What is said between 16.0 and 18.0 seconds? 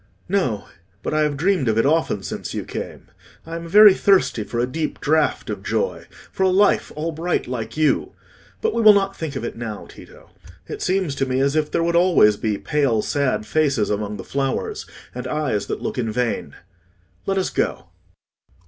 vain. Let us go."